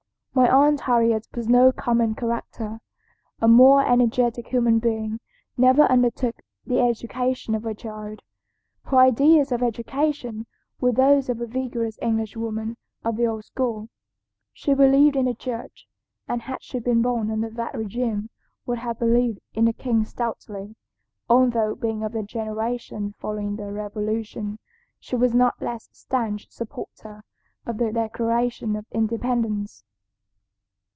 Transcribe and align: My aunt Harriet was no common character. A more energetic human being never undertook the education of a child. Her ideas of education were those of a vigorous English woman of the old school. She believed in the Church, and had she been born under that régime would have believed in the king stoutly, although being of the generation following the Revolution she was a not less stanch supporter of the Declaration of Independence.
My 0.33 0.49
aunt 0.49 0.79
Harriet 0.79 1.27
was 1.35 1.49
no 1.49 1.73
common 1.73 2.15
character. 2.15 2.79
A 3.41 3.49
more 3.49 3.85
energetic 3.85 4.47
human 4.47 4.79
being 4.79 5.19
never 5.57 5.83
undertook 5.83 6.41
the 6.65 6.79
education 6.79 7.53
of 7.53 7.65
a 7.65 7.75
child. 7.75 8.21
Her 8.85 8.97
ideas 8.97 9.51
of 9.51 9.61
education 9.61 10.47
were 10.79 10.93
those 10.93 11.27
of 11.27 11.41
a 11.41 11.45
vigorous 11.45 11.99
English 12.01 12.37
woman 12.37 12.77
of 13.03 13.17
the 13.17 13.27
old 13.27 13.43
school. 13.43 13.89
She 14.53 14.73
believed 14.73 15.17
in 15.17 15.25
the 15.25 15.33
Church, 15.33 15.87
and 16.29 16.43
had 16.43 16.63
she 16.63 16.79
been 16.79 17.01
born 17.01 17.29
under 17.29 17.49
that 17.49 17.73
régime 17.73 18.29
would 18.65 18.79
have 18.79 18.99
believed 18.99 19.41
in 19.53 19.65
the 19.65 19.73
king 19.73 20.05
stoutly, 20.05 20.77
although 21.29 21.75
being 21.75 22.03
of 22.05 22.13
the 22.13 22.23
generation 22.23 23.15
following 23.19 23.57
the 23.57 23.71
Revolution 23.73 24.59
she 24.97 25.17
was 25.17 25.33
a 25.33 25.37
not 25.37 25.61
less 25.61 25.89
stanch 25.91 26.49
supporter 26.49 27.25
of 27.65 27.77
the 27.79 27.91
Declaration 27.91 28.77
of 28.77 28.85
Independence. 28.93 29.83